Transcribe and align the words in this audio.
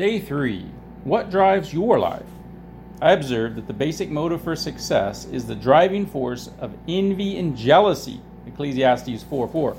Day 0.00 0.18
3 0.18 0.64
What 1.04 1.30
drives 1.30 1.74
your 1.74 1.98
life? 1.98 2.24
I 3.02 3.12
observed 3.12 3.56
that 3.56 3.66
the 3.66 3.74
basic 3.74 4.08
motive 4.08 4.40
for 4.40 4.56
success 4.56 5.26
is 5.26 5.44
the 5.44 5.54
driving 5.54 6.06
force 6.06 6.48
of 6.58 6.72
envy 6.88 7.38
and 7.38 7.54
jealousy. 7.54 8.22
Ecclesiastes 8.46 9.22
4 9.24 9.46
4. 9.46 9.76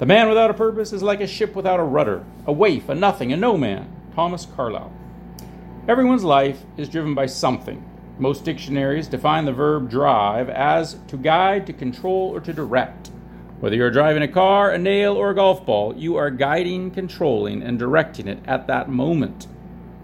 The 0.00 0.06
man 0.06 0.28
without 0.28 0.50
a 0.50 0.54
purpose 0.54 0.92
is 0.92 1.04
like 1.04 1.20
a 1.20 1.28
ship 1.28 1.54
without 1.54 1.78
a 1.78 1.84
rudder, 1.84 2.24
a 2.46 2.52
waif, 2.52 2.88
a 2.88 2.96
nothing, 2.96 3.32
a 3.32 3.36
no 3.36 3.56
man. 3.56 3.88
Thomas 4.16 4.44
Carlyle. 4.56 4.92
Everyone's 5.86 6.24
life 6.24 6.64
is 6.76 6.88
driven 6.88 7.14
by 7.14 7.26
something. 7.26 7.80
Most 8.18 8.44
dictionaries 8.44 9.06
define 9.06 9.44
the 9.44 9.52
verb 9.52 9.88
drive 9.88 10.48
as 10.48 10.96
to 11.06 11.16
guide, 11.16 11.68
to 11.68 11.72
control, 11.72 12.34
or 12.34 12.40
to 12.40 12.52
direct. 12.52 13.12
Whether 13.62 13.76
you're 13.76 13.92
driving 13.92 14.24
a 14.24 14.28
car, 14.28 14.72
a 14.72 14.76
nail, 14.76 15.14
or 15.14 15.30
a 15.30 15.36
golf 15.36 15.64
ball, 15.64 15.94
you 15.96 16.16
are 16.16 16.32
guiding, 16.32 16.90
controlling, 16.90 17.62
and 17.62 17.78
directing 17.78 18.26
it 18.26 18.40
at 18.44 18.66
that 18.66 18.88
moment. 18.88 19.46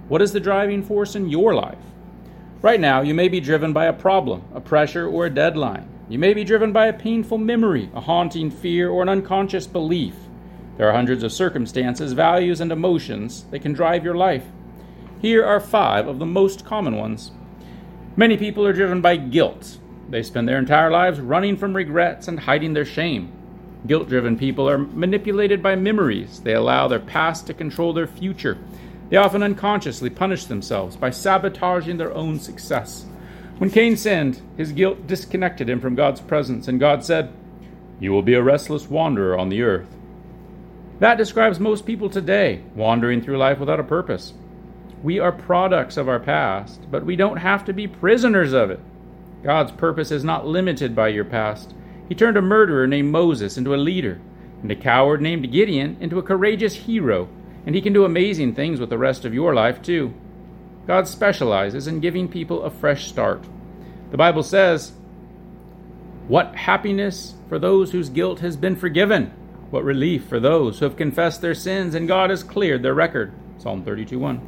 What 0.06 0.22
is 0.22 0.30
the 0.30 0.38
driving 0.38 0.80
force 0.80 1.16
in 1.16 1.28
your 1.28 1.56
life? 1.56 1.82
Right 2.62 2.78
now, 2.78 3.00
you 3.00 3.14
may 3.14 3.26
be 3.26 3.40
driven 3.40 3.72
by 3.72 3.86
a 3.86 3.92
problem, 3.92 4.44
a 4.54 4.60
pressure, 4.60 5.08
or 5.08 5.26
a 5.26 5.34
deadline. 5.34 5.88
You 6.08 6.20
may 6.20 6.34
be 6.34 6.44
driven 6.44 6.70
by 6.70 6.86
a 6.86 6.92
painful 6.92 7.38
memory, 7.38 7.90
a 7.94 8.00
haunting 8.00 8.48
fear, 8.48 8.90
or 8.90 9.02
an 9.02 9.08
unconscious 9.08 9.66
belief. 9.66 10.14
There 10.76 10.88
are 10.88 10.94
hundreds 10.94 11.24
of 11.24 11.32
circumstances, 11.32 12.12
values, 12.12 12.60
and 12.60 12.70
emotions 12.70 13.42
that 13.50 13.62
can 13.62 13.72
drive 13.72 14.04
your 14.04 14.14
life. 14.14 14.44
Here 15.20 15.44
are 15.44 15.58
five 15.58 16.06
of 16.06 16.20
the 16.20 16.26
most 16.26 16.64
common 16.64 16.94
ones. 16.94 17.32
Many 18.16 18.36
people 18.36 18.64
are 18.64 18.72
driven 18.72 19.00
by 19.00 19.16
guilt. 19.16 19.78
They 20.08 20.22
spend 20.22 20.48
their 20.48 20.60
entire 20.60 20.92
lives 20.92 21.18
running 21.18 21.56
from 21.56 21.74
regrets 21.74 22.28
and 22.28 22.38
hiding 22.38 22.74
their 22.74 22.84
shame. 22.84 23.32
Guilt 23.86 24.08
driven 24.08 24.36
people 24.36 24.68
are 24.68 24.78
manipulated 24.78 25.62
by 25.62 25.76
memories. 25.76 26.40
They 26.40 26.54
allow 26.54 26.88
their 26.88 26.98
past 26.98 27.46
to 27.46 27.54
control 27.54 27.92
their 27.92 28.06
future. 28.06 28.58
They 29.08 29.16
often 29.16 29.42
unconsciously 29.42 30.10
punish 30.10 30.44
themselves 30.44 30.96
by 30.96 31.10
sabotaging 31.10 31.96
their 31.96 32.12
own 32.12 32.40
success. 32.40 33.06
When 33.58 33.70
Cain 33.70 33.96
sinned, 33.96 34.42
his 34.56 34.72
guilt 34.72 35.06
disconnected 35.06 35.68
him 35.68 35.80
from 35.80 35.94
God's 35.94 36.20
presence, 36.20 36.68
and 36.68 36.78
God 36.78 37.04
said, 37.04 37.32
You 37.98 38.12
will 38.12 38.22
be 38.22 38.34
a 38.34 38.42
restless 38.42 38.88
wanderer 38.88 39.38
on 39.38 39.48
the 39.48 39.62
earth. 39.62 39.88
That 40.98 41.16
describes 41.16 41.60
most 41.60 41.86
people 41.86 42.10
today, 42.10 42.62
wandering 42.74 43.22
through 43.22 43.38
life 43.38 43.58
without 43.58 43.80
a 43.80 43.84
purpose. 43.84 44.34
We 45.02 45.20
are 45.20 45.32
products 45.32 45.96
of 45.96 46.08
our 46.08 46.18
past, 46.18 46.90
but 46.90 47.06
we 47.06 47.14
don't 47.14 47.36
have 47.36 47.64
to 47.66 47.72
be 47.72 47.86
prisoners 47.86 48.52
of 48.52 48.70
it. 48.70 48.80
God's 49.44 49.70
purpose 49.72 50.10
is 50.10 50.24
not 50.24 50.46
limited 50.46 50.96
by 50.96 51.08
your 51.08 51.24
past. 51.24 51.72
He 52.08 52.14
turned 52.14 52.36
a 52.36 52.42
murderer 52.42 52.86
named 52.86 53.10
Moses 53.10 53.58
into 53.58 53.74
a 53.74 53.76
leader, 53.76 54.20
and 54.62 54.70
a 54.70 54.76
coward 54.76 55.20
named 55.20 55.52
Gideon 55.52 55.96
into 56.00 56.18
a 56.18 56.22
courageous 56.22 56.74
hero, 56.74 57.28
and 57.66 57.74
he 57.74 57.82
can 57.82 57.92
do 57.92 58.04
amazing 58.04 58.54
things 58.54 58.80
with 58.80 58.90
the 58.90 58.98
rest 58.98 59.24
of 59.24 59.34
your 59.34 59.54
life, 59.54 59.82
too. 59.82 60.14
God 60.86 61.06
specializes 61.06 61.86
in 61.86 62.00
giving 62.00 62.28
people 62.28 62.62
a 62.62 62.70
fresh 62.70 63.08
start. 63.08 63.44
The 64.10 64.16
Bible 64.16 64.42
says, 64.42 64.92
What 66.28 66.56
happiness 66.56 67.34
for 67.48 67.58
those 67.58 67.92
whose 67.92 68.08
guilt 68.08 68.40
has 68.40 68.56
been 68.56 68.74
forgiven! 68.74 69.32
What 69.70 69.84
relief 69.84 70.24
for 70.24 70.40
those 70.40 70.78
who 70.78 70.86
have 70.86 70.96
confessed 70.96 71.42
their 71.42 71.54
sins 71.54 71.94
and 71.94 72.08
God 72.08 72.30
has 72.30 72.42
cleared 72.42 72.82
their 72.82 72.94
record. 72.94 73.34
Psalm 73.58 73.84
32 73.84 74.18
1. 74.18 74.40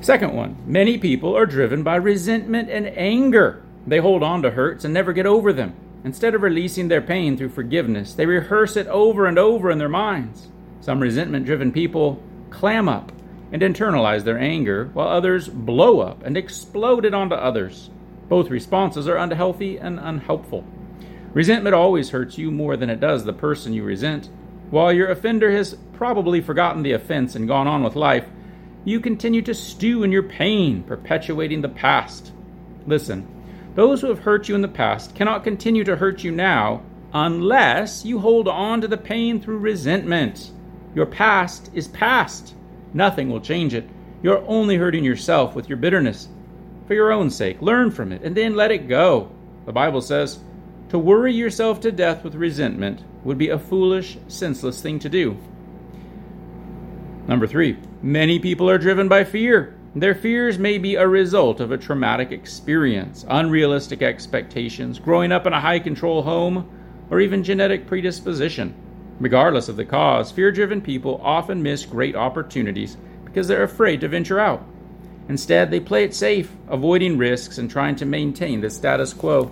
Second 0.00 0.32
one, 0.32 0.56
many 0.64 0.96
people 0.96 1.36
are 1.36 1.44
driven 1.44 1.82
by 1.82 1.96
resentment 1.96 2.70
and 2.70 2.86
anger. 2.86 3.64
They 3.84 3.98
hold 3.98 4.22
on 4.22 4.42
to 4.42 4.52
hurts 4.52 4.84
and 4.84 4.94
never 4.94 5.12
get 5.12 5.26
over 5.26 5.52
them. 5.52 5.74
Instead 6.04 6.34
of 6.34 6.42
releasing 6.42 6.88
their 6.88 7.02
pain 7.02 7.36
through 7.36 7.48
forgiveness, 7.48 8.14
they 8.14 8.26
rehearse 8.26 8.76
it 8.76 8.86
over 8.86 9.26
and 9.26 9.38
over 9.38 9.70
in 9.70 9.78
their 9.78 9.88
minds. 9.88 10.48
Some 10.80 11.00
resentment 11.00 11.44
driven 11.44 11.72
people 11.72 12.22
clam 12.50 12.88
up 12.88 13.12
and 13.50 13.62
internalize 13.62 14.24
their 14.24 14.38
anger, 14.38 14.90
while 14.92 15.08
others 15.08 15.48
blow 15.48 16.00
up 16.00 16.22
and 16.22 16.36
explode 16.36 17.04
it 17.04 17.14
onto 17.14 17.34
others. 17.34 17.90
Both 18.28 18.50
responses 18.50 19.08
are 19.08 19.16
unhealthy 19.16 19.78
and 19.78 19.98
unhelpful. 19.98 20.64
Resentment 21.32 21.74
always 21.74 22.10
hurts 22.10 22.38
you 22.38 22.50
more 22.50 22.76
than 22.76 22.90
it 22.90 23.00
does 23.00 23.24
the 23.24 23.32
person 23.32 23.72
you 23.72 23.82
resent. 23.82 24.28
While 24.70 24.92
your 24.92 25.10
offender 25.10 25.50
has 25.50 25.78
probably 25.94 26.40
forgotten 26.40 26.82
the 26.82 26.92
offense 26.92 27.34
and 27.34 27.48
gone 27.48 27.66
on 27.66 27.82
with 27.82 27.96
life, 27.96 28.26
you 28.84 29.00
continue 29.00 29.42
to 29.42 29.54
stew 29.54 30.02
in 30.02 30.12
your 30.12 30.22
pain, 30.22 30.82
perpetuating 30.82 31.62
the 31.62 31.68
past. 31.68 32.32
Listen, 32.86 33.26
those 33.78 34.00
who 34.00 34.08
have 34.08 34.18
hurt 34.18 34.48
you 34.48 34.56
in 34.56 34.60
the 34.60 34.66
past 34.66 35.14
cannot 35.14 35.44
continue 35.44 35.84
to 35.84 35.94
hurt 35.94 36.24
you 36.24 36.32
now 36.32 36.82
unless 37.12 38.04
you 38.04 38.18
hold 38.18 38.48
on 38.48 38.80
to 38.80 38.88
the 38.88 38.96
pain 38.96 39.40
through 39.40 39.56
resentment. 39.56 40.50
Your 40.96 41.06
past 41.06 41.70
is 41.72 41.86
past. 41.86 42.56
Nothing 42.92 43.30
will 43.30 43.40
change 43.40 43.74
it. 43.74 43.88
You're 44.20 44.44
only 44.48 44.74
hurting 44.74 45.04
yourself 45.04 45.54
with 45.54 45.68
your 45.68 45.78
bitterness. 45.78 46.26
For 46.88 46.94
your 46.94 47.12
own 47.12 47.30
sake, 47.30 47.62
learn 47.62 47.92
from 47.92 48.10
it 48.10 48.22
and 48.24 48.36
then 48.36 48.56
let 48.56 48.72
it 48.72 48.88
go. 48.88 49.30
The 49.64 49.72
Bible 49.72 50.00
says, 50.00 50.40
to 50.88 50.98
worry 50.98 51.32
yourself 51.32 51.78
to 51.82 51.92
death 51.92 52.24
with 52.24 52.34
resentment 52.34 53.04
would 53.22 53.38
be 53.38 53.50
a 53.50 53.60
foolish, 53.60 54.18
senseless 54.26 54.82
thing 54.82 54.98
to 54.98 55.08
do. 55.08 55.38
Number 57.28 57.46
three, 57.46 57.78
many 58.02 58.40
people 58.40 58.68
are 58.68 58.78
driven 58.78 59.06
by 59.06 59.22
fear. 59.22 59.77
Their 59.94 60.14
fears 60.14 60.58
may 60.58 60.78
be 60.78 60.96
a 60.96 61.08
result 61.08 61.60
of 61.60 61.72
a 61.72 61.78
traumatic 61.78 62.30
experience, 62.30 63.24
unrealistic 63.28 64.02
expectations, 64.02 64.98
growing 64.98 65.32
up 65.32 65.46
in 65.46 65.52
a 65.52 65.60
high 65.60 65.78
control 65.78 66.22
home, 66.22 66.68
or 67.10 67.20
even 67.20 67.42
genetic 67.42 67.86
predisposition. 67.86 68.74
Regardless 69.18 69.68
of 69.68 69.76
the 69.76 69.84
cause, 69.84 70.30
fear 70.30 70.52
driven 70.52 70.80
people 70.80 71.20
often 71.24 71.62
miss 71.62 71.86
great 71.86 72.14
opportunities 72.14 72.96
because 73.24 73.48
they're 73.48 73.62
afraid 73.62 74.00
to 74.02 74.08
venture 74.08 74.38
out. 74.38 74.64
Instead, 75.28 75.70
they 75.70 75.80
play 75.80 76.04
it 76.04 76.14
safe, 76.14 76.52
avoiding 76.68 77.18
risks 77.18 77.58
and 77.58 77.70
trying 77.70 77.96
to 77.96 78.06
maintain 78.06 78.60
the 78.60 78.70
status 78.70 79.12
quo. 79.12 79.50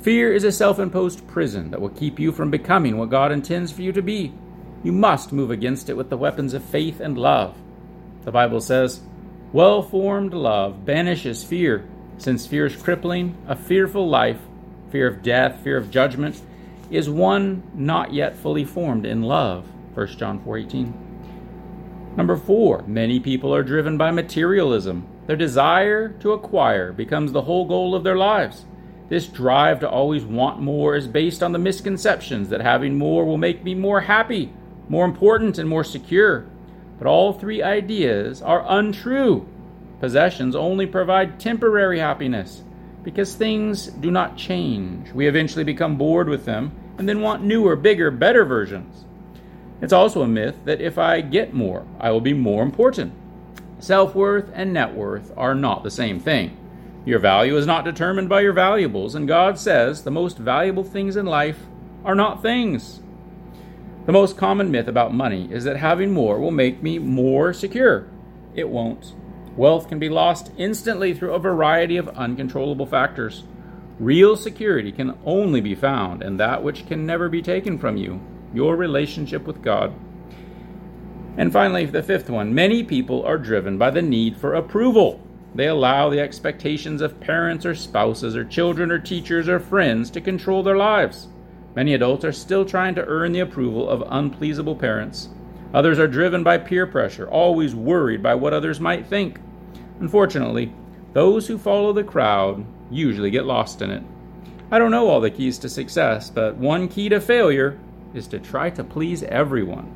Fear 0.00 0.32
is 0.32 0.44
a 0.44 0.52
self 0.52 0.78
imposed 0.78 1.26
prison 1.26 1.70
that 1.70 1.80
will 1.80 1.88
keep 1.88 2.18
you 2.20 2.30
from 2.30 2.50
becoming 2.50 2.96
what 2.96 3.10
God 3.10 3.32
intends 3.32 3.72
for 3.72 3.82
you 3.82 3.92
to 3.92 4.02
be. 4.02 4.32
You 4.84 4.92
must 4.92 5.32
move 5.32 5.50
against 5.50 5.90
it 5.90 5.96
with 5.96 6.08
the 6.08 6.16
weapons 6.16 6.54
of 6.54 6.64
faith 6.64 7.00
and 7.00 7.18
love. 7.18 7.56
The 8.22 8.32
Bible 8.32 8.60
says, 8.60 9.00
Well 9.52 9.80
formed 9.80 10.34
love 10.34 10.84
banishes 10.84 11.42
fear, 11.42 11.84
since 12.18 12.46
fear 12.46 12.66
is 12.66 12.76
crippling, 12.76 13.34
a 13.46 13.56
fearful 13.56 14.06
life, 14.06 14.40
fear 14.90 15.06
of 15.06 15.22
death, 15.22 15.60
fear 15.64 15.78
of 15.78 15.90
judgment, 15.90 16.42
is 16.90 17.08
one 17.08 17.62
not 17.74 18.12
yet 18.12 18.36
fully 18.36 18.64
formed 18.64 19.06
in 19.06 19.22
love. 19.22 19.64
1 19.94 20.18
John 20.18 20.38
4:18. 20.40 20.92
Number 22.16 22.36
4, 22.36 22.84
many 22.86 23.18
people 23.20 23.54
are 23.54 23.62
driven 23.62 23.96
by 23.96 24.10
materialism. 24.10 25.06
Their 25.26 25.36
desire 25.36 26.08
to 26.20 26.32
acquire 26.32 26.92
becomes 26.92 27.32
the 27.32 27.42
whole 27.42 27.64
goal 27.64 27.94
of 27.94 28.04
their 28.04 28.16
lives. 28.16 28.66
This 29.08 29.26
drive 29.26 29.80
to 29.80 29.88
always 29.88 30.24
want 30.24 30.60
more 30.60 30.94
is 30.94 31.06
based 31.06 31.42
on 31.42 31.52
the 31.52 31.58
misconceptions 31.58 32.50
that 32.50 32.60
having 32.60 32.98
more 32.98 33.24
will 33.24 33.38
make 33.38 33.64
me 33.64 33.74
more 33.74 34.02
happy 34.02 34.52
more 34.88 35.04
important, 35.04 35.58
and 35.58 35.68
more 35.68 35.84
secure. 35.84 36.46
But 36.98 37.06
all 37.06 37.32
three 37.32 37.62
ideas 37.62 38.42
are 38.42 38.64
untrue. 38.66 39.46
Possessions 40.00 40.54
only 40.54 40.86
provide 40.86 41.40
temporary 41.40 41.98
happiness 41.98 42.62
because 43.02 43.34
things 43.34 43.86
do 43.86 44.10
not 44.10 44.36
change. 44.36 45.10
We 45.12 45.26
eventually 45.26 45.64
become 45.64 45.96
bored 45.96 46.28
with 46.28 46.44
them 46.44 46.72
and 46.98 47.08
then 47.08 47.20
want 47.20 47.42
newer, 47.42 47.76
bigger, 47.76 48.10
better 48.10 48.44
versions. 48.44 49.04
It's 49.80 49.92
also 49.92 50.22
a 50.22 50.28
myth 50.28 50.56
that 50.64 50.80
if 50.80 50.98
I 50.98 51.20
get 51.20 51.54
more, 51.54 51.86
I 52.00 52.10
will 52.10 52.20
be 52.20 52.32
more 52.32 52.62
important. 52.62 53.12
Self 53.78 54.14
worth 54.14 54.50
and 54.52 54.72
net 54.72 54.94
worth 54.94 55.32
are 55.36 55.54
not 55.54 55.84
the 55.84 55.90
same 55.90 56.18
thing. 56.18 56.56
Your 57.04 57.20
value 57.20 57.56
is 57.56 57.66
not 57.66 57.84
determined 57.84 58.28
by 58.28 58.40
your 58.40 58.52
valuables, 58.52 59.14
and 59.14 59.28
God 59.28 59.58
says 59.58 60.02
the 60.02 60.10
most 60.10 60.36
valuable 60.36 60.82
things 60.82 61.16
in 61.16 61.26
life 61.26 61.60
are 62.04 62.16
not 62.16 62.42
things. 62.42 63.00
The 64.08 64.12
most 64.12 64.38
common 64.38 64.70
myth 64.70 64.88
about 64.88 65.12
money 65.12 65.52
is 65.52 65.64
that 65.64 65.76
having 65.76 66.12
more 66.12 66.40
will 66.40 66.50
make 66.50 66.82
me 66.82 66.98
more 66.98 67.52
secure. 67.52 68.08
It 68.54 68.70
won't. 68.70 69.12
Wealth 69.54 69.90
can 69.90 69.98
be 69.98 70.08
lost 70.08 70.50
instantly 70.56 71.12
through 71.12 71.34
a 71.34 71.38
variety 71.38 71.98
of 71.98 72.08
uncontrollable 72.08 72.86
factors. 72.86 73.44
Real 74.00 74.34
security 74.34 74.92
can 74.92 75.18
only 75.26 75.60
be 75.60 75.74
found 75.74 76.22
in 76.22 76.38
that 76.38 76.62
which 76.62 76.86
can 76.86 77.04
never 77.04 77.28
be 77.28 77.42
taken 77.42 77.76
from 77.76 77.98
you 77.98 78.18
your 78.54 78.76
relationship 78.76 79.46
with 79.46 79.60
God. 79.60 79.92
And 81.36 81.52
finally, 81.52 81.84
the 81.84 82.02
fifth 82.02 82.30
one 82.30 82.54
many 82.54 82.82
people 82.82 83.22
are 83.26 83.36
driven 83.36 83.76
by 83.76 83.90
the 83.90 84.00
need 84.00 84.38
for 84.38 84.54
approval. 84.54 85.20
They 85.54 85.66
allow 85.66 86.08
the 86.08 86.20
expectations 86.20 87.02
of 87.02 87.20
parents 87.20 87.66
or 87.66 87.74
spouses 87.74 88.36
or 88.36 88.46
children 88.46 88.90
or 88.90 88.98
teachers 88.98 89.50
or 89.50 89.60
friends 89.60 90.10
to 90.12 90.22
control 90.22 90.62
their 90.62 90.78
lives. 90.78 91.28
Many 91.78 91.94
adults 91.94 92.24
are 92.24 92.32
still 92.32 92.64
trying 92.64 92.96
to 92.96 93.06
earn 93.06 93.30
the 93.30 93.38
approval 93.38 93.88
of 93.88 94.02
unpleasable 94.08 94.74
parents. 94.74 95.28
Others 95.72 96.00
are 96.00 96.08
driven 96.08 96.42
by 96.42 96.58
peer 96.58 96.88
pressure, 96.88 97.28
always 97.28 97.72
worried 97.72 98.20
by 98.20 98.34
what 98.34 98.52
others 98.52 98.80
might 98.80 99.06
think. 99.06 99.38
Unfortunately, 100.00 100.72
those 101.12 101.46
who 101.46 101.56
follow 101.56 101.92
the 101.92 102.02
crowd 102.02 102.66
usually 102.90 103.30
get 103.30 103.44
lost 103.44 103.80
in 103.80 103.92
it. 103.92 104.02
I 104.72 104.80
don't 104.80 104.90
know 104.90 105.08
all 105.08 105.20
the 105.20 105.30
keys 105.30 105.56
to 105.58 105.68
success, 105.68 106.30
but 106.30 106.56
one 106.56 106.88
key 106.88 107.08
to 107.10 107.20
failure 107.20 107.78
is 108.12 108.26
to 108.26 108.40
try 108.40 108.70
to 108.70 108.82
please 108.82 109.22
everyone. 109.22 109.88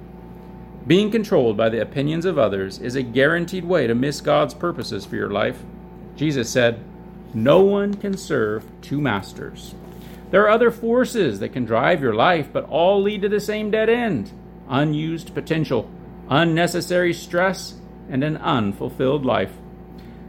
Being 0.87 1.11
controlled 1.11 1.57
by 1.57 1.69
the 1.69 1.83
opinions 1.83 2.27
of 2.27 2.39
others 2.39 2.79
is 2.79 2.95
a 2.95 3.03
guaranteed 3.03 3.65
way 3.65 3.89
to 3.89 3.95
miss 3.97 4.21
God's 4.21 4.55
purposes 4.55 5.05
for 5.05 5.17
your 5.17 5.31
life. 5.31 5.65
Jesus 6.15 6.49
said, 6.49 6.79
No 7.35 7.61
one 7.61 7.95
can 7.95 8.17
serve 8.17 8.71
two 8.83 9.01
masters. 9.01 9.75
There 10.33 10.45
are 10.45 10.49
other 10.49 10.71
forces 10.71 11.41
that 11.41 11.53
can 11.53 11.67
drive 11.67 12.01
your 12.01 12.15
life, 12.15 12.49
but 12.55 12.65
all 12.65 13.03
lead 13.03 13.21
to 13.21 13.29
the 13.29 13.39
same 13.39 13.71
dead 13.71 13.91
end 13.91 14.33
unused 14.67 15.35
potential, 15.35 15.91
unnecessary 16.31 17.13
stress, 17.13 17.75
and 18.09 18.25
an 18.25 18.39
unfulfilled 18.39 19.27
life. 19.27 19.53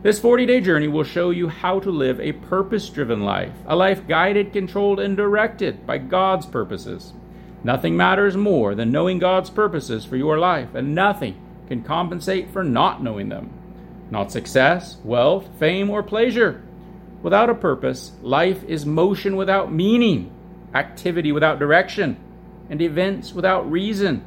This 0.01 0.19
40 0.19 0.45
day 0.45 0.59
journey 0.59 0.89
will 0.89 1.05
show 1.05 1.29
you 1.29 1.47
how 1.47 1.79
to 1.79 1.89
live 1.89 2.19
a 2.19 2.33
purpose 2.33 2.89
driven 2.89 3.21
life, 3.21 3.53
a 3.65 3.77
life 3.77 4.05
guided, 4.05 4.51
controlled, 4.51 4.99
and 4.99 5.15
directed 5.15 5.87
by 5.87 5.99
God's 5.99 6.45
purposes. 6.47 7.13
Nothing 7.63 7.95
matters 7.95 8.35
more 8.35 8.75
than 8.75 8.91
knowing 8.91 9.19
God's 9.19 9.49
purposes 9.49 10.03
for 10.03 10.17
your 10.17 10.37
life, 10.37 10.75
and 10.75 10.93
nothing 10.93 11.39
can 11.69 11.81
compensate 11.81 12.51
for 12.51 12.65
not 12.65 13.01
knowing 13.01 13.29
them. 13.29 13.53
Not 14.11 14.33
success, 14.33 14.97
wealth, 15.05 15.47
fame, 15.57 15.89
or 15.89 16.03
pleasure. 16.03 16.61
Without 17.23 17.49
a 17.49 17.55
purpose, 17.55 18.11
life 18.21 18.65
is 18.65 18.85
motion 18.85 19.37
without 19.37 19.71
meaning, 19.71 20.29
activity 20.75 21.31
without 21.31 21.57
direction, 21.57 22.17
and 22.69 22.81
events 22.81 23.31
without 23.33 23.71
reason. 23.71 24.21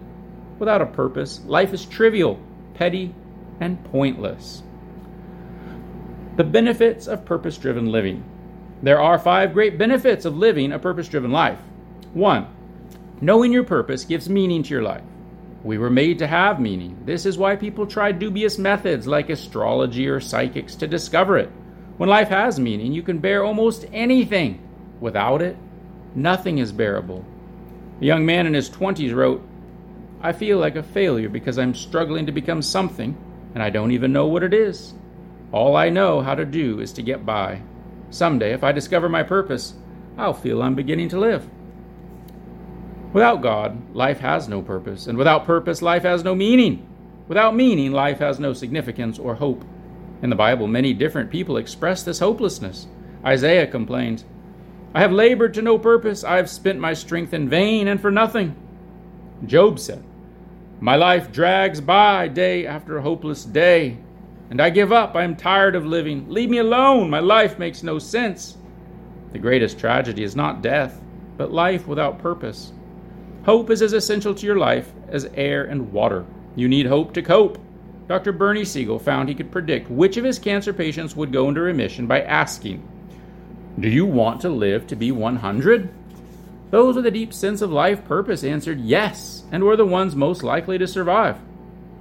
Without 0.58 0.80
a 0.80 0.86
purpose, 0.86 1.44
life 1.44 1.74
is 1.74 1.84
trivial, 1.84 2.40
petty, 2.72 3.14
and 3.60 3.84
pointless. 3.92 4.62
The 6.36 6.44
benefits 6.44 7.06
of 7.06 7.26
purpose 7.26 7.58
driven 7.58 7.92
living. 7.92 8.24
There 8.82 9.00
are 9.00 9.18
five 9.18 9.52
great 9.52 9.76
benefits 9.76 10.24
of 10.24 10.36
living 10.36 10.72
a 10.72 10.78
purpose 10.78 11.08
driven 11.08 11.32
life. 11.32 11.58
One, 12.14 12.46
knowing 13.20 13.52
your 13.52 13.64
purpose 13.64 14.04
gives 14.04 14.30
meaning 14.30 14.62
to 14.62 14.70
your 14.70 14.82
life. 14.82 15.04
We 15.62 15.76
were 15.76 15.90
made 15.90 16.18
to 16.20 16.26
have 16.26 16.60
meaning. 16.60 16.96
This 17.04 17.26
is 17.26 17.36
why 17.36 17.56
people 17.56 17.86
try 17.86 18.12
dubious 18.12 18.56
methods 18.56 19.06
like 19.06 19.28
astrology 19.28 20.08
or 20.08 20.20
psychics 20.20 20.74
to 20.76 20.86
discover 20.86 21.36
it. 21.36 21.50
When 21.96 22.08
life 22.08 22.28
has 22.28 22.60
meaning, 22.60 22.92
you 22.92 23.02
can 23.02 23.18
bear 23.18 23.42
almost 23.42 23.86
anything. 23.92 24.60
Without 25.00 25.40
it, 25.40 25.56
nothing 26.14 26.58
is 26.58 26.72
bearable. 26.72 27.24
A 28.00 28.04
young 28.04 28.26
man 28.26 28.46
in 28.46 28.52
his 28.52 28.68
20s 28.68 29.14
wrote, 29.14 29.42
I 30.20 30.32
feel 30.32 30.58
like 30.58 30.76
a 30.76 30.82
failure 30.82 31.28
because 31.28 31.58
I'm 31.58 31.74
struggling 31.74 32.26
to 32.26 32.32
become 32.32 32.60
something, 32.60 33.16
and 33.54 33.62
I 33.62 33.70
don't 33.70 33.92
even 33.92 34.12
know 34.12 34.26
what 34.26 34.42
it 34.42 34.52
is. 34.52 34.94
All 35.52 35.76
I 35.76 35.88
know 35.88 36.20
how 36.20 36.34
to 36.34 36.44
do 36.44 36.80
is 36.80 36.92
to 36.94 37.02
get 37.02 37.24
by. 37.24 37.62
Someday, 38.10 38.52
if 38.52 38.62
I 38.64 38.72
discover 38.72 39.08
my 39.08 39.22
purpose, 39.22 39.74
I'll 40.18 40.34
feel 40.34 40.62
I'm 40.62 40.74
beginning 40.74 41.08
to 41.10 41.20
live. 41.20 41.48
Without 43.12 43.40
God, 43.40 43.94
life 43.94 44.18
has 44.20 44.48
no 44.48 44.60
purpose, 44.60 45.06
and 45.06 45.16
without 45.16 45.46
purpose, 45.46 45.80
life 45.80 46.02
has 46.02 46.22
no 46.24 46.34
meaning. 46.34 46.86
Without 47.28 47.56
meaning, 47.56 47.92
life 47.92 48.18
has 48.18 48.38
no 48.38 48.52
significance 48.52 49.18
or 49.18 49.36
hope. 49.36 49.64
In 50.22 50.30
the 50.30 50.36
Bible, 50.36 50.66
many 50.66 50.94
different 50.94 51.30
people 51.30 51.56
express 51.56 52.02
this 52.02 52.20
hopelessness. 52.20 52.86
Isaiah 53.24 53.66
complains, 53.66 54.24
I 54.94 55.00
have 55.00 55.12
labored 55.12 55.52
to 55.54 55.62
no 55.62 55.78
purpose, 55.78 56.24
I 56.24 56.36
have 56.36 56.48
spent 56.48 56.78
my 56.78 56.94
strength 56.94 57.34
in 57.34 57.48
vain 57.48 57.88
and 57.88 58.00
for 58.00 58.10
nothing. 58.10 58.56
Job 59.44 59.78
said, 59.78 60.02
My 60.80 60.96
life 60.96 61.30
drags 61.30 61.80
by 61.80 62.28
day 62.28 62.66
after 62.66 63.00
hopeless 63.00 63.44
day, 63.44 63.98
and 64.48 64.60
I 64.60 64.70
give 64.70 64.92
up. 64.92 65.14
I 65.16 65.24
am 65.24 65.36
tired 65.36 65.74
of 65.74 65.84
living. 65.84 66.28
Leave 66.30 66.48
me 66.48 66.58
alone. 66.58 67.10
My 67.10 67.18
life 67.18 67.58
makes 67.58 67.82
no 67.82 67.98
sense. 67.98 68.56
The 69.32 69.38
greatest 69.38 69.78
tragedy 69.78 70.22
is 70.22 70.36
not 70.36 70.62
death, 70.62 71.02
but 71.36 71.52
life 71.52 71.86
without 71.86 72.18
purpose. 72.18 72.72
Hope 73.44 73.70
is 73.70 73.82
as 73.82 73.92
essential 73.92 74.34
to 74.34 74.46
your 74.46 74.56
life 74.56 74.92
as 75.08 75.28
air 75.34 75.64
and 75.64 75.92
water. 75.92 76.24
You 76.54 76.68
need 76.68 76.86
hope 76.86 77.12
to 77.14 77.22
cope. 77.22 77.58
Dr. 78.08 78.32
Bernie 78.32 78.64
Siegel 78.64 78.98
found 78.98 79.28
he 79.28 79.34
could 79.34 79.50
predict 79.50 79.90
which 79.90 80.16
of 80.16 80.24
his 80.24 80.38
cancer 80.38 80.72
patients 80.72 81.16
would 81.16 81.32
go 81.32 81.48
into 81.48 81.60
remission 81.60 82.06
by 82.06 82.22
asking, 82.22 82.86
Do 83.78 83.88
you 83.88 84.06
want 84.06 84.40
to 84.42 84.48
live 84.48 84.86
to 84.88 84.96
be 84.96 85.10
100? 85.10 85.92
Those 86.70 86.96
with 86.96 87.06
a 87.06 87.10
deep 87.10 87.32
sense 87.32 87.62
of 87.62 87.70
life 87.70 88.04
purpose 88.04 88.44
answered 88.44 88.80
yes, 88.80 89.44
and 89.50 89.64
were 89.64 89.76
the 89.76 89.86
ones 89.86 90.14
most 90.14 90.42
likely 90.42 90.78
to 90.78 90.86
survive. 90.86 91.38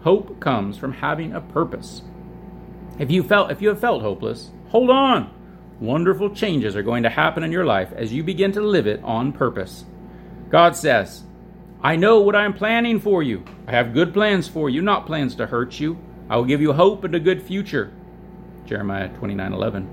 Hope 0.02 0.40
comes 0.40 0.78
from 0.78 0.94
having 0.94 1.34
a 1.34 1.42
purpose. 1.42 2.02
If 3.00 3.12
you 3.12 3.24
felt 3.24 3.52
if 3.52 3.62
you 3.62 3.70
have 3.70 3.80
felt 3.80 4.02
hopeless, 4.02 4.52
hold 4.70 4.90
on. 4.90 5.32
Wonderful 5.80 6.34
changes 6.34 6.76
are 6.76 6.84
going 6.84 7.04
to 7.04 7.10
happen 7.10 7.44
in 7.44 7.52
your 7.52 7.66
life 7.66 7.92
as 7.94 8.14
you 8.14 8.24
begin 8.24 8.52
to 8.54 8.62
live 8.62 8.88
it 8.88 9.04
on 9.04 9.34
purpose. 9.34 9.86
God 10.50 10.76
says, 10.76 11.24
I 11.86 11.98
know 11.98 12.20
what 12.20 12.36
I 12.36 12.46
am 12.46 12.54
planning 12.54 13.00
for 13.00 13.22
you. 13.22 13.44
I 13.68 13.72
have 13.74 13.94
good 13.94 14.12
plans 14.12 14.48
for 14.48 14.72
you, 14.72 14.82
not 14.82 15.06
plans 15.06 15.36
to 15.36 15.46
hurt 15.46 15.80
you. 15.80 16.00
I 16.28 16.36
will 16.36 16.46
give 16.46 16.60
you 16.60 16.74
hope 16.74 17.04
and 17.04 17.14
a 17.14 17.20
good 17.20 17.44
future. 17.44 17.94
Jeremiah 18.66 19.10
29:11. 19.10 19.86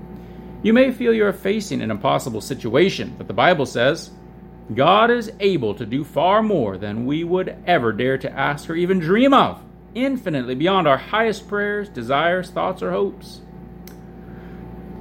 You 0.63 0.73
may 0.73 0.89
feel 0.89 1.13
you 1.13 1.23
are 1.27 1.31
facing 1.31 1.83
an 1.83 1.91
impossible 1.91 2.41
situation, 2.41 3.13
but 3.15 3.27
the 3.27 3.33
Bible 3.35 3.67
says, 3.67 4.09
God 4.73 5.11
is 5.11 5.33
able 5.39 5.75
to 5.75 5.85
do 5.85 6.03
far 6.03 6.41
more 6.41 6.79
than 6.79 7.05
we 7.05 7.23
would 7.23 7.55
ever 7.67 7.93
dare 7.93 8.17
to 8.17 8.39
ask 8.39 8.71
or 8.71 8.75
even 8.75 8.97
dream 8.97 9.31
of, 9.31 9.63
infinitely 9.93 10.55
beyond 10.55 10.87
our 10.87 10.97
highest 10.97 11.47
prayers, 11.47 11.89
desires, 11.89 12.49
thoughts, 12.49 12.81
or 12.81 12.89
hopes. 12.89 13.41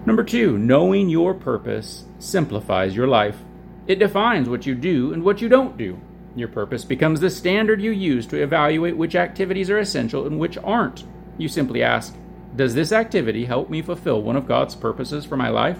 Number 0.05 0.25
two, 0.25 0.59
knowing 0.59 1.09
your 1.09 1.33
purpose 1.33 2.05
simplifies 2.19 2.95
your 2.95 3.09
life. 3.09 3.39
It 3.87 3.99
defines 3.99 4.47
what 4.47 4.67
you 4.67 4.75
do 4.75 5.15
and 5.15 5.25
what 5.25 5.41
you 5.41 5.49
don't 5.49 5.79
do. 5.79 5.99
Your 6.35 6.49
purpose 6.49 6.85
becomes 6.85 7.21
the 7.21 7.31
standard 7.31 7.83
you 7.83 7.91
use 7.91 8.27
to 8.29 8.43
evaluate 8.43 8.97
which 8.97 9.15
activities 9.15 9.69
are 9.69 9.79
essential 9.79 10.27
and 10.27 10.39
which 10.39 10.57
aren't. 10.59 11.05
You 11.37 11.49
simply 11.49 11.83
ask, 11.83 12.15
Does 12.57 12.75
this 12.75 12.93
activity 12.93 13.45
help 13.45 13.69
me 13.69 13.83
fulfill 13.83 14.23
one 14.23 14.37
of 14.37 14.49
God's 14.49 14.75
purposes 14.75 15.27
for 15.27 15.37
my 15.37 15.51
life? 15.51 15.79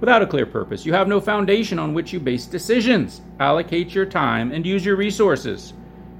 Without 0.00 0.22
a 0.22 0.26
clear 0.26 0.46
purpose, 0.46 0.86
you 0.86 0.92
have 0.92 1.08
no 1.08 1.20
foundation 1.20 1.78
on 1.80 1.92
which 1.92 2.12
you 2.12 2.20
base 2.20 2.46
decisions, 2.46 3.20
allocate 3.40 3.94
your 3.94 4.06
time, 4.06 4.52
and 4.52 4.64
use 4.64 4.84
your 4.84 4.94
resources. 4.94 5.72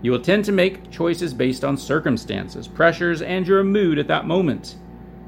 You 0.02 0.10
will 0.10 0.20
tend 0.20 0.44
to 0.46 0.52
make 0.52 0.90
choices 0.90 1.32
based 1.32 1.64
on 1.64 1.76
circumstances, 1.76 2.66
pressures, 2.66 3.22
and 3.22 3.46
your 3.46 3.62
mood 3.62 3.98
at 3.98 4.08
that 4.08 4.26
moment. 4.26 4.74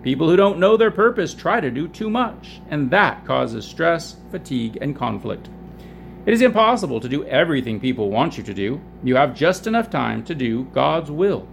People 0.02 0.28
who 0.28 0.36
don't 0.36 0.58
know 0.58 0.76
their 0.76 0.90
purpose 0.90 1.32
try 1.32 1.60
to 1.60 1.70
do 1.70 1.86
too 1.86 2.10
much, 2.10 2.60
and 2.70 2.90
that 2.90 3.24
causes 3.24 3.64
stress, 3.64 4.16
fatigue, 4.32 4.78
and 4.80 4.96
conflict. 4.96 5.48
It 6.30 6.34
is 6.34 6.42
impossible 6.42 7.00
to 7.00 7.08
do 7.08 7.24
everything 7.24 7.80
people 7.80 8.08
want 8.08 8.38
you 8.38 8.44
to 8.44 8.54
do. 8.54 8.80
You 9.02 9.16
have 9.16 9.34
just 9.34 9.66
enough 9.66 9.90
time 9.90 10.22
to 10.26 10.32
do 10.32 10.62
God's 10.66 11.10
will. 11.10 11.48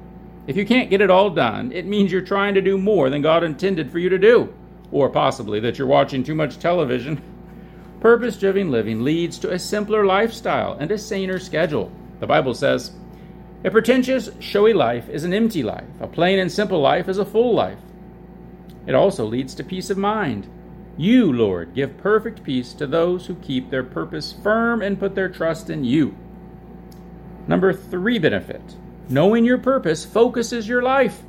If 0.46 0.56
you 0.56 0.68
can't 0.68 0.92
get 0.92 1.02
it 1.02 1.10
all 1.10 1.32
done, 1.32 1.72
it 1.72 1.88
means 1.88 2.12
you're 2.12 2.22
trying 2.22 2.54
to 2.54 2.62
do 2.62 2.78
more 2.78 3.10
than 3.10 3.24
God 3.24 3.44
intended 3.44 3.92
for 3.92 3.98
you 3.98 4.07
to 4.10 4.19
do, 4.19 4.54
or 4.92 5.10
possibly 5.10 5.60
that 5.62 5.80
you're 5.80 5.88
watching 5.88 6.24
too 6.24 6.36
much 6.36 6.60
television. 6.60 7.19
Purpose 8.02 8.38
driven 8.38 8.69
living 8.69 9.04
leads 9.04 9.40
to 9.40 9.52
a 9.52 9.57
simpler 9.57 10.06
lifestyle 10.06 10.74
and 10.74 10.92
a 10.92 11.00
saner 11.00 11.40
schedule. 11.40 11.92
The 12.19 12.28
Bible 12.28 12.54
says, 12.54 12.92
A 13.64 13.72
pretentious, 13.72 14.30
showy 14.40 14.74
life 14.74 15.10
is 15.10 15.24
an 15.24 15.34
empty 15.34 15.64
life, 15.64 15.90
a 16.00 16.06
plain 16.06 16.38
and 16.38 16.52
simple 16.52 16.81
life 16.81 17.10
is 17.10 17.18
a 17.18 17.26
full 17.26 17.56
life. 17.56 17.80
It 18.86 18.94
also 18.94 19.26
leads 19.26 19.56
to 19.56 19.64
peace 19.64 19.90
of 19.90 19.98
mind. 19.98 20.48
You, 20.97 21.31
Lord, 21.31 21.75
give 21.75 21.97
perfect 21.99 22.44
peace 22.44 22.73
to 22.73 22.87
those 22.87 23.27
who 23.27 23.35
keep 23.35 23.69
their 23.69 23.83
purpose 23.83 24.33
firm 24.33 24.81
and 24.81 24.99
put 24.99 25.13
their 25.13 25.30
trust 25.30 25.69
in 25.69 25.83
you. 25.83 26.16
Number 27.47 27.71
three 27.71 28.19
benefit 28.19 28.75
knowing 29.09 29.45
your 29.45 29.57
purpose 29.57 30.04
focuses 30.04 30.68
your 30.68 30.81
life. 30.81 31.23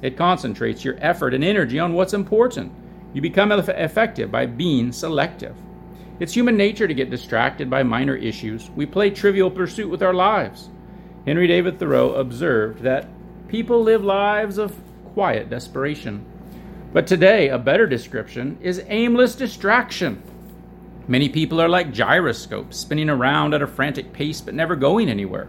It 0.00 0.16
concentrates 0.16 0.84
your 0.84 0.96
effort 1.00 1.34
and 1.34 1.44
energy 1.44 1.78
on 1.78 1.92
what's 1.92 2.14
important. 2.14 2.72
You 3.12 3.20
become 3.20 3.52
effective 3.52 4.30
by 4.30 4.46
being 4.46 4.90
selective. 4.92 5.54
It's 6.18 6.32
human 6.32 6.56
nature 6.56 6.88
to 6.88 6.94
get 6.94 7.10
distracted 7.10 7.68
by 7.68 7.82
minor 7.82 8.16
issues. 8.16 8.70
We 8.70 8.86
play 8.86 9.10
trivial 9.10 9.50
pursuit 9.50 9.90
with 9.90 10.02
our 10.02 10.14
lives. 10.14 10.70
Henry 11.26 11.46
David 11.46 11.78
Thoreau 11.78 12.14
observed 12.14 12.82
that 12.82 13.08
people 13.48 13.82
live 13.82 14.02
lives 14.02 14.56
of 14.56 14.74
quiet 15.12 15.50
desperation. 15.50 16.24
But 16.92 17.06
today, 17.06 17.48
a 17.48 17.58
better 17.58 17.86
description 17.86 18.58
is 18.60 18.82
aimless 18.88 19.36
distraction. 19.36 20.22
Many 21.06 21.28
people 21.28 21.60
are 21.60 21.68
like 21.68 21.92
gyroscopes, 21.92 22.76
spinning 22.76 23.08
around 23.08 23.54
at 23.54 23.62
a 23.62 23.66
frantic 23.66 24.12
pace 24.12 24.40
but 24.40 24.54
never 24.54 24.74
going 24.74 25.08
anywhere. 25.08 25.48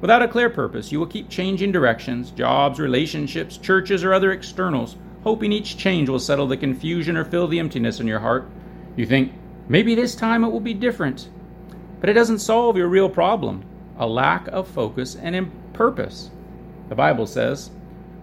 Without 0.00 0.22
a 0.22 0.28
clear 0.28 0.48
purpose, 0.48 0.92
you 0.92 1.00
will 1.00 1.06
keep 1.06 1.28
changing 1.28 1.72
directions, 1.72 2.30
jobs, 2.30 2.78
relationships, 2.78 3.56
churches, 3.56 4.04
or 4.04 4.12
other 4.12 4.30
externals, 4.30 4.96
hoping 5.24 5.50
each 5.50 5.76
change 5.76 6.08
will 6.08 6.20
settle 6.20 6.46
the 6.46 6.56
confusion 6.56 7.16
or 7.16 7.24
fill 7.24 7.48
the 7.48 7.58
emptiness 7.58 7.98
in 7.98 8.06
your 8.06 8.20
heart. 8.20 8.48
You 8.94 9.06
think, 9.06 9.32
maybe 9.68 9.94
this 9.96 10.14
time 10.14 10.44
it 10.44 10.50
will 10.50 10.60
be 10.60 10.74
different. 10.74 11.28
But 12.00 12.10
it 12.10 12.14
doesn't 12.14 12.38
solve 12.38 12.76
your 12.76 12.88
real 12.88 13.08
problem 13.08 13.64
a 13.98 14.06
lack 14.06 14.46
of 14.48 14.68
focus 14.68 15.16
and 15.16 15.50
purpose. 15.72 16.30
The 16.90 16.94
Bible 16.94 17.26
says, 17.26 17.70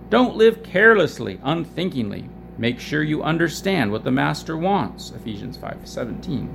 Don't 0.09 0.37
live 0.37 0.63
carelessly, 0.63 1.39
unthinkingly, 1.43 2.29
Make 2.57 2.79
sure 2.79 3.03
you 3.03 3.23
understand 3.23 3.91
what 3.91 4.03
the 4.03 4.11
master 4.11 4.55
wants. 4.55 5.11
Ephesians 5.11 5.57
5:17. 5.57 6.49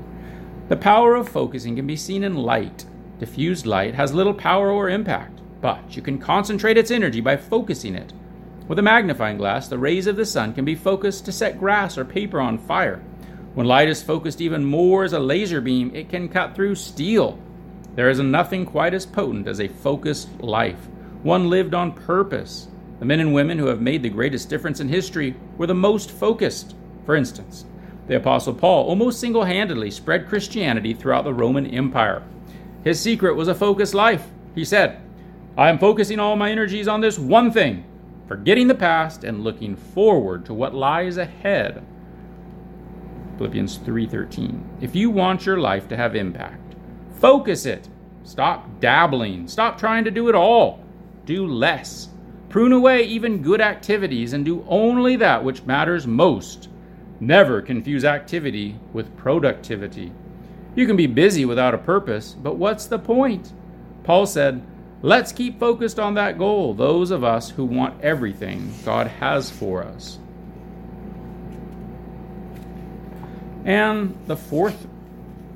The 0.68 0.76
power 0.76 1.14
of 1.16 1.28
focusing 1.28 1.76
can 1.76 1.86
be 1.86 1.96
seen 1.96 2.22
in 2.22 2.34
light. 2.34 2.84
Diffused 3.18 3.66
light 3.66 3.94
has 3.94 4.14
little 4.14 4.34
power 4.34 4.70
or 4.70 4.88
impact. 4.88 5.40
but 5.60 5.96
you 5.96 6.02
can 6.02 6.18
concentrate 6.18 6.78
its 6.78 6.90
energy 6.90 7.20
by 7.20 7.36
focusing 7.36 7.94
it. 7.94 8.12
With 8.68 8.78
a 8.78 8.82
magnifying 8.82 9.38
glass, 9.38 9.66
the 9.66 9.78
rays 9.78 10.06
of 10.06 10.16
the 10.16 10.26
sun 10.26 10.52
can 10.52 10.64
be 10.64 10.74
focused 10.74 11.24
to 11.24 11.32
set 11.32 11.58
grass 11.58 11.98
or 11.98 12.04
paper 12.04 12.40
on 12.40 12.58
fire. 12.58 13.02
When 13.54 13.66
light 13.66 13.88
is 13.88 14.02
focused 14.02 14.40
even 14.40 14.64
more 14.64 15.04
as 15.04 15.12
a 15.12 15.18
laser 15.18 15.60
beam, 15.60 15.90
it 15.94 16.08
can 16.08 16.28
cut 16.28 16.54
through 16.54 16.76
steel. 16.76 17.38
There 17.96 18.08
is 18.10 18.20
nothing 18.20 18.66
quite 18.66 18.94
as 18.94 19.06
potent 19.06 19.48
as 19.48 19.60
a 19.60 19.68
focused 19.68 20.28
life, 20.40 20.88
one 21.22 21.50
lived 21.50 21.74
on 21.74 21.92
purpose. 21.92 22.68
The 22.98 23.04
men 23.04 23.20
and 23.20 23.32
women 23.32 23.58
who 23.58 23.66
have 23.66 23.80
made 23.80 24.02
the 24.02 24.08
greatest 24.08 24.48
difference 24.48 24.80
in 24.80 24.88
history 24.88 25.36
were 25.56 25.66
the 25.66 25.74
most 25.74 26.10
focused. 26.10 26.74
For 27.06 27.14
instance, 27.14 27.64
the 28.08 28.16
Apostle 28.16 28.54
Paul 28.54 28.86
almost 28.86 29.20
single 29.20 29.44
handedly 29.44 29.90
spread 29.90 30.28
Christianity 30.28 30.94
throughout 30.94 31.24
the 31.24 31.34
Roman 31.34 31.66
Empire. 31.66 32.22
His 32.82 32.98
secret 33.00 33.34
was 33.34 33.48
a 33.48 33.54
focused 33.54 33.94
life. 33.94 34.28
He 34.54 34.64
said, 34.64 35.00
I 35.56 35.68
am 35.68 35.78
focusing 35.78 36.18
all 36.18 36.36
my 36.36 36.50
energies 36.50 36.88
on 36.88 37.00
this 37.00 37.18
one 37.18 37.52
thing, 37.52 37.84
forgetting 38.26 38.68
the 38.68 38.74
past 38.74 39.24
and 39.24 39.44
looking 39.44 39.76
forward 39.76 40.46
to 40.46 40.54
what 40.54 40.74
lies 40.74 41.16
ahead. 41.16 41.84
Philippians 43.36 43.78
3:13. 43.78 44.62
If 44.80 44.96
you 44.96 45.10
want 45.10 45.46
your 45.46 45.58
life 45.58 45.86
to 45.88 45.96
have 45.96 46.16
impact, 46.16 46.74
focus 47.20 47.66
it. 47.66 47.88
Stop 48.24 48.80
dabbling. 48.80 49.46
Stop 49.48 49.78
trying 49.78 50.04
to 50.04 50.10
do 50.10 50.28
it 50.28 50.34
all. 50.34 50.80
Do 51.24 51.46
less. 51.46 52.08
Prune 52.48 52.72
away 52.72 53.02
even 53.02 53.42
good 53.42 53.60
activities 53.60 54.32
and 54.32 54.44
do 54.44 54.64
only 54.68 55.16
that 55.16 55.44
which 55.44 55.64
matters 55.64 56.06
most. 56.06 56.68
Never 57.20 57.60
confuse 57.60 58.04
activity 58.04 58.76
with 58.92 59.16
productivity. 59.16 60.12
You 60.74 60.86
can 60.86 60.96
be 60.96 61.06
busy 61.06 61.44
without 61.44 61.74
a 61.74 61.78
purpose, 61.78 62.32
but 62.32 62.56
what's 62.56 62.86
the 62.86 62.98
point? 62.98 63.52
Paul 64.04 64.26
said, 64.26 64.64
Let's 65.02 65.30
keep 65.30 65.60
focused 65.60 66.00
on 66.00 66.14
that 66.14 66.38
goal, 66.38 66.74
those 66.74 67.12
of 67.12 67.22
us 67.22 67.50
who 67.50 67.64
want 67.64 68.00
everything 68.02 68.72
God 68.84 69.06
has 69.06 69.48
for 69.48 69.84
us. 69.84 70.18
And 73.64 74.18
the 74.26 74.36
fourth 74.36 74.88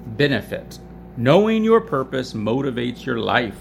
benefit 0.07 0.79
knowing 1.17 1.65
your 1.65 1.81
purpose 1.81 2.33
motivates 2.33 3.05
your 3.05 3.19
life. 3.19 3.59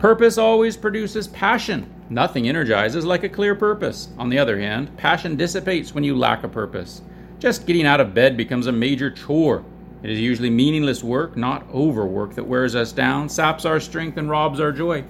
Purpose 0.00 0.38
always 0.38 0.78
produces 0.78 1.28
passion. 1.28 1.86
Nothing 2.08 2.48
energizes 2.48 3.04
like 3.04 3.22
a 3.22 3.28
clear 3.28 3.54
purpose. 3.54 4.08
On 4.16 4.30
the 4.30 4.38
other 4.38 4.58
hand, 4.58 4.96
passion 4.96 5.36
dissipates 5.36 5.94
when 5.94 6.04
you 6.04 6.16
lack 6.16 6.42
a 6.42 6.48
purpose. 6.48 7.02
Just 7.38 7.66
getting 7.66 7.84
out 7.84 8.00
of 8.00 8.14
bed 8.14 8.34
becomes 8.34 8.66
a 8.66 8.72
major 8.72 9.10
chore. 9.10 9.62
It 10.02 10.08
is 10.08 10.18
usually 10.18 10.48
meaningless 10.48 11.04
work, 11.04 11.36
not 11.36 11.68
overwork, 11.70 12.34
that 12.36 12.46
wears 12.46 12.74
us 12.74 12.92
down, 12.92 13.28
saps 13.28 13.66
our 13.66 13.78
strength, 13.78 14.16
and 14.16 14.30
robs 14.30 14.58
our 14.58 14.72
joy. 14.72 15.04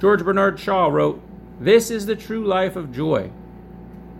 George 0.00 0.24
Bernard 0.24 0.60
Shaw 0.60 0.86
wrote, 0.86 1.20
This 1.58 1.90
is 1.90 2.06
the 2.06 2.14
true 2.14 2.46
life 2.46 2.76
of 2.76 2.92
joy, 2.92 3.32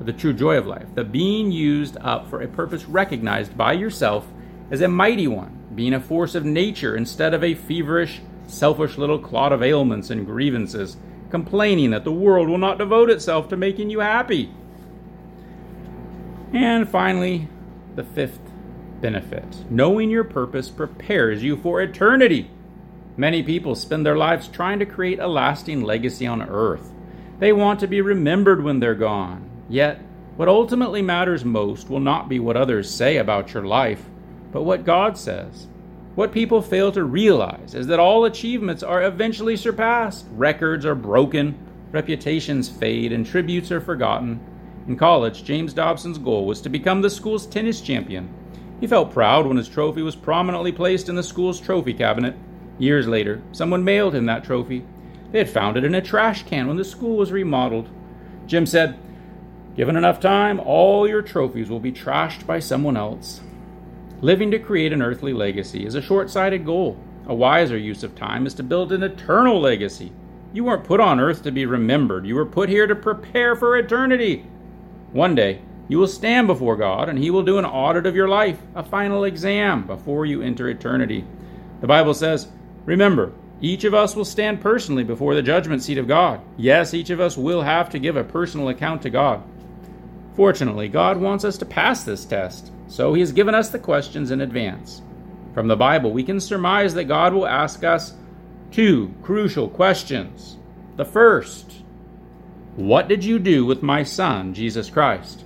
the 0.01 0.13
true 0.13 0.33
joy 0.33 0.59
of 0.59 0.67
life, 0.67 0.93
the 0.97 1.05
being 1.05 1.53
used 1.53 1.97
up 2.01 2.29
for 2.29 2.43
a 2.43 2.49
purpose 2.49 2.87
recognized 2.87 3.57
by 3.57 3.73
yourself 3.73 4.27
as 4.73 4.81
a 4.81 4.89
mighty 4.89 5.29
one, 5.29 5.57
being 5.77 5.95
a 5.95 6.01
force 6.01 6.35
of 6.35 6.45
nature 6.45 6.97
instead 6.97 7.35
of 7.35 7.45
a 7.45 7.55
feverish, 7.55 8.21
selfish 8.49 8.99
little 8.99 9.19
clod 9.19 9.53
of 9.53 9.63
ailments 9.63 10.11
and 10.11 10.27
grievances, 10.27 10.97
complaining 11.31 11.91
that 11.91 12.05
the 12.05 12.13
world 12.13 12.49
will 12.49 12.59
not 12.59 12.79
devote 12.79 13.11
itself 13.11 13.49
to 13.49 13.57
making 13.57 13.91
you 13.91 14.01
happy. 14.01 14.51
And 16.53 16.89
finally, 16.89 17.49
the 17.95 18.05
fifth 18.05 18.41
benefit. 19.01 19.71
Knowing 19.71 20.11
your 20.11 20.25
purpose 20.25 20.71
prepares 20.71 21.43
you 21.43 21.57
for 21.57 21.81
eternity. 21.81 22.51
Many 23.17 23.43
people 23.43 23.75
spend 23.75 24.07
their 24.07 24.17
lives 24.17 24.49
trying 24.49 24.79
to 24.79 24.87
create 24.87 25.19
a 25.19 25.27
lasting 25.27 25.83
legacy 25.83 26.27
on 26.27 26.43
earth. 26.43 26.93
They 27.39 27.53
want 27.53 27.81
to 27.81 27.87
be 27.87 28.01
remembered 28.01 28.63
when 28.65 28.81
they're 28.81 28.95
gone. 28.95 29.49
Yet, 29.69 30.01
what 30.37 30.49
ultimately 30.49 31.03
matters 31.03 31.45
most 31.45 31.91
will 31.91 32.01
not 32.01 32.29
be 32.29 32.39
what 32.39 32.57
others 32.57 32.91
say 32.91 33.17
about 33.17 33.53
your 33.55 33.65
life, 33.65 34.05
but 34.53 34.63
what 34.63 34.85
God 34.85 35.19
says. 35.19 35.67
What 36.19 36.33
people 36.33 36.63
fail 36.63 36.91
to 36.91 37.05
realize 37.05 37.77
is 37.77 37.87
that 37.87 38.01
all 38.01 38.25
achievements 38.25 38.83
are 38.83 39.05
eventually 39.05 39.57
surpassed. 39.57 40.27
Records 40.33 40.85
are 40.85 40.97
broken, 40.97 41.57
reputations 41.93 42.69
fade, 42.69 43.13
and 43.13 43.25
tributes 43.25 43.71
are 43.71 43.81
forgotten. 43.81 44.41
In 44.89 44.97
college, 44.97 45.45
James 45.45 45.73
Dobson's 45.73 46.19
goal 46.19 46.45
was 46.45 46.61
to 46.63 46.69
become 46.69 47.03
the 47.03 47.09
school's 47.09 47.47
tennis 47.47 47.81
champion. 47.81 48.35
He 48.81 48.89
felt 48.89 49.13
proud 49.13 49.47
when 49.47 49.59
his 49.59 49.69
trophy 49.69 50.03
was 50.03 50.17
prominently 50.17 50.73
placed 50.73 51.09
in 51.09 51.15
the 51.15 51.23
school's 51.23 51.61
trophy 51.61 51.95
cabinet. 51.95 52.35
Years 52.81 53.07
later, 53.07 53.41
someone 53.53 53.85
mailed 53.85 54.17
him 54.17 54.27
that 54.27 54.43
trophy. 54.43 54.85
They 55.31 55.39
had 55.39 55.49
found 55.49 55.77
it 55.77 55.85
in 55.85 55.95
a 55.95 56.03
trash 56.03 56.43
can 56.43 56.67
when 56.67 56.79
the 56.79 56.85
school 56.85 57.17
was 57.17 57.31
remodeled. 57.31 57.89
Jim 58.45 58.67
said, 58.67 58.99
Given 59.77 59.95
enough 59.95 60.19
time, 60.19 60.59
all 60.59 61.09
your 61.09 61.23
trophies 61.23 61.71
will 61.71 61.79
be 61.79 61.93
trashed 61.93 62.45
by 62.45 62.59
someone 62.59 62.97
else. 62.97 63.41
Living 64.21 64.51
to 64.51 64.59
create 64.59 64.93
an 64.93 65.01
earthly 65.01 65.33
legacy 65.33 65.87
is 65.87 65.95
a 65.95 66.03
short 66.03 66.29
sighted 66.29 66.67
goal. 66.67 66.99
A 67.29 67.35
wiser 67.35 67.79
use 67.79 68.03
of 68.03 68.17
time 68.17 68.47
is 68.47 68.55
to 68.55 68.65
build 68.65 68.91
an 68.91 69.05
eternal 69.05 69.61
legacy. 69.61 70.11
You 70.53 70.65
weren't 70.65 70.83
put 70.83 70.99
on 70.99 71.21
earth 71.21 71.45
to 71.45 71.53
be 71.53 71.67
remembered, 71.67 72.27
you 72.27 72.35
were 72.35 72.47
put 72.47 72.69
here 72.69 72.89
to 72.89 72.97
prepare 72.97 73.55
for 73.55 73.77
eternity. 73.77 74.45
One 75.13 75.37
day, 75.37 75.61
you 75.87 75.99
will 75.99 76.09
stand 76.09 76.49
before 76.49 76.77
God, 76.77 77.09
and 77.09 77.17
He 77.19 77.31
will 77.31 77.45
do 77.45 77.59
an 77.59 77.65
audit 77.65 78.07
of 78.07 78.17
your 78.17 78.29
life, 78.29 78.59
a 78.75 78.83
final 78.83 79.23
exam 79.23 79.87
before 79.87 80.27
you 80.27 80.43
enter 80.43 80.69
eternity. 80.69 81.25
The 81.81 81.87
Bible 81.87 82.15
says, 82.15 82.49
Remember, 82.87 83.33
each 83.61 83.85
of 83.85 83.95
us 83.95 84.17
will 84.17 84.25
stand 84.25 84.61
personally 84.61 85.05
before 85.05 85.37
the 85.37 85.43
judgment 85.43 85.83
seat 85.83 85.99
of 85.99 86.09
God. 86.09 86.41
Yes, 86.57 86.93
each 86.93 87.11
of 87.11 87.21
us 87.21 87.37
will 87.37 87.63
have 87.63 87.89
to 87.91 87.99
give 88.01 88.17
a 88.17 88.25
personal 88.25 88.69
account 88.69 89.03
to 89.03 89.11
God. 89.11 89.43
Fortunately, 90.39 90.87
God 90.89 91.17
wants 91.17 91.45
us 91.45 91.59
to 91.59 91.67
pass 91.67 92.05
this 92.05 92.25
test, 92.25 92.71
so 92.87 93.13
He 93.13 93.19
has 93.19 93.33
given 93.33 93.57
us 93.57 93.71
the 93.71 93.79
questions 93.81 94.31
in 94.31 94.41
advance. 94.41 95.03
From 95.53 95.67
the 95.67 95.75
Bible, 95.75 96.13
we 96.13 96.23
can 96.23 96.39
surmise 96.39 96.95
that 96.95 97.07
God 97.07 97.35
will 97.35 97.49
ask 97.49 97.83
us 97.83 98.15
two 98.71 99.13
crucial 99.25 99.69
questions. 99.69 100.57
The 100.95 101.05
first, 101.05 101.83
What 102.77 103.09
did 103.09 103.25
you 103.25 103.41
do 103.41 103.67
with 103.67 103.83
my 103.83 104.05
Son, 104.05 104.55
Jesus 104.55 104.89
Christ? 104.89 105.45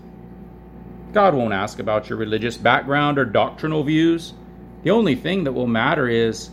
God 1.15 1.33
won't 1.33 1.55
ask 1.55 1.79
about 1.79 2.11
your 2.11 2.19
religious 2.19 2.59
background 2.59 3.19
or 3.19 3.25
doctrinal 3.25 3.85
views. 3.85 4.35
The 4.83 4.91
only 4.91 5.15
thing 5.15 5.45
that 5.45 5.53
will 5.53 5.67
matter 5.67 6.07
is 6.07 6.51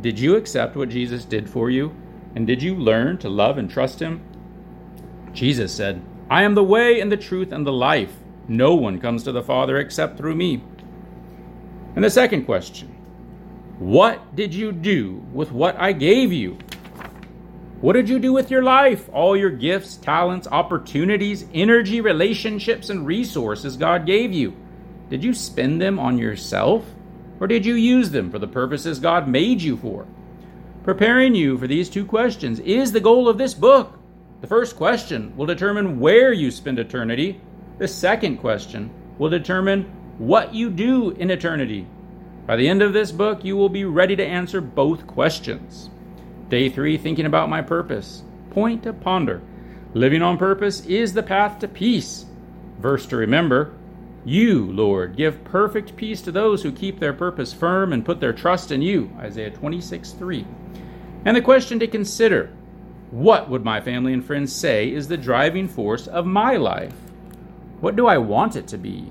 did 0.00 0.18
you 0.18 0.36
accept 0.36 0.74
what 0.74 0.88
Jesus 0.88 1.26
did 1.26 1.50
for 1.50 1.68
you? 1.68 1.94
And 2.34 2.46
did 2.46 2.62
you 2.62 2.76
learn 2.76 3.18
to 3.18 3.28
love 3.28 3.58
and 3.58 3.68
trust 3.68 4.00
Him? 4.00 4.22
Jesus 5.34 5.74
said, 5.74 6.02
I 6.30 6.42
am 6.42 6.54
the 6.54 6.64
way 6.64 7.00
and 7.00 7.12
the 7.12 7.16
truth 7.16 7.52
and 7.52 7.66
the 7.66 7.72
life. 7.72 8.12
No 8.48 8.74
one 8.74 9.00
comes 9.00 9.22
to 9.24 9.32
the 9.32 9.42
Father 9.42 9.78
except 9.78 10.16
through 10.16 10.34
me. 10.34 10.62
And 11.94 12.04
the 12.04 12.10
second 12.10 12.44
question 12.44 12.88
What 13.78 14.34
did 14.34 14.54
you 14.54 14.72
do 14.72 15.22
with 15.32 15.52
what 15.52 15.76
I 15.78 15.92
gave 15.92 16.32
you? 16.32 16.58
What 17.80 17.92
did 17.92 18.08
you 18.08 18.18
do 18.18 18.32
with 18.32 18.50
your 18.50 18.62
life? 18.62 19.10
All 19.12 19.36
your 19.36 19.50
gifts, 19.50 19.96
talents, 19.96 20.48
opportunities, 20.50 21.44
energy, 21.52 22.00
relationships, 22.00 22.88
and 22.88 23.06
resources 23.06 23.76
God 23.76 24.06
gave 24.06 24.32
you. 24.32 24.56
Did 25.10 25.22
you 25.22 25.34
spend 25.34 25.82
them 25.82 25.98
on 25.98 26.16
yourself? 26.16 26.84
Or 27.40 27.46
did 27.46 27.66
you 27.66 27.74
use 27.74 28.10
them 28.10 28.30
for 28.30 28.38
the 28.38 28.46
purposes 28.48 28.98
God 28.98 29.28
made 29.28 29.60
you 29.60 29.76
for? 29.76 30.06
Preparing 30.82 31.34
you 31.34 31.58
for 31.58 31.66
these 31.66 31.90
two 31.90 32.06
questions 32.06 32.60
is 32.60 32.92
the 32.92 33.00
goal 33.00 33.28
of 33.28 33.36
this 33.36 33.52
book. 33.52 33.98
The 34.44 34.48
first 34.48 34.76
question 34.76 35.34
will 35.38 35.46
determine 35.46 35.98
where 35.98 36.30
you 36.30 36.50
spend 36.50 36.78
eternity. 36.78 37.40
The 37.78 37.88
second 37.88 38.36
question 38.36 38.90
will 39.16 39.30
determine 39.30 39.84
what 40.18 40.54
you 40.54 40.68
do 40.68 41.12
in 41.12 41.30
eternity. 41.30 41.86
By 42.46 42.56
the 42.56 42.68
end 42.68 42.82
of 42.82 42.92
this 42.92 43.10
book, 43.10 43.42
you 43.42 43.56
will 43.56 43.70
be 43.70 43.86
ready 43.86 44.14
to 44.16 44.22
answer 44.22 44.60
both 44.60 45.06
questions. 45.06 45.88
Day 46.50 46.68
three, 46.68 46.98
thinking 46.98 47.24
about 47.24 47.48
my 47.48 47.62
purpose. 47.62 48.22
Point 48.50 48.82
to 48.82 48.92
ponder. 48.92 49.40
Living 49.94 50.20
on 50.20 50.36
purpose 50.36 50.84
is 50.84 51.14
the 51.14 51.22
path 51.22 51.58
to 51.60 51.66
peace. 51.66 52.26
Verse 52.80 53.06
to 53.06 53.16
remember 53.16 53.72
You, 54.26 54.70
Lord, 54.70 55.16
give 55.16 55.42
perfect 55.44 55.96
peace 55.96 56.20
to 56.20 56.30
those 56.30 56.62
who 56.62 56.70
keep 56.70 57.00
their 57.00 57.14
purpose 57.14 57.54
firm 57.54 57.94
and 57.94 58.04
put 58.04 58.20
their 58.20 58.34
trust 58.34 58.70
in 58.72 58.82
you. 58.82 59.10
Isaiah 59.20 59.52
26 59.52 60.12
3. 60.12 60.46
And 61.24 61.34
the 61.34 61.40
question 61.40 61.78
to 61.78 61.86
consider 61.86 62.52
What 63.14 63.48
would 63.48 63.64
my 63.64 63.80
family 63.80 64.12
and 64.12 64.24
friends 64.24 64.52
say 64.52 64.90
is 64.90 65.06
the 65.06 65.16
driving 65.16 65.68
force 65.68 66.08
of 66.08 66.26
my 66.26 66.56
life? 66.56 66.94
What 67.78 67.94
do 67.94 68.08
I 68.08 68.18
want 68.18 68.56
it 68.56 68.66
to 68.66 68.76
be? 68.76 69.08